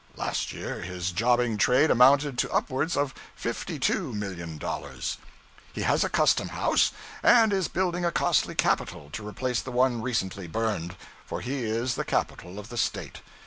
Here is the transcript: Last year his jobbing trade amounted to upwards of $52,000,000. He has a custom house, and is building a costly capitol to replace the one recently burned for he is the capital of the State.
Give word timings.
Last 0.15 0.51
year 0.51 0.81
his 0.81 1.11
jobbing 1.11 1.57
trade 1.59 1.91
amounted 1.91 2.35
to 2.39 2.51
upwards 2.51 2.97
of 2.97 3.13
$52,000,000. 3.39 5.17
He 5.73 5.81
has 5.83 6.03
a 6.03 6.09
custom 6.09 6.47
house, 6.49 6.91
and 7.21 7.53
is 7.53 7.67
building 7.67 8.03
a 8.03 8.11
costly 8.11 8.55
capitol 8.55 9.11
to 9.13 9.27
replace 9.27 9.61
the 9.61 9.69
one 9.71 10.01
recently 10.01 10.47
burned 10.47 10.95
for 11.23 11.41
he 11.41 11.65
is 11.65 11.93
the 11.93 12.03
capital 12.03 12.57
of 12.57 12.69
the 12.69 12.77
State. 12.77 13.21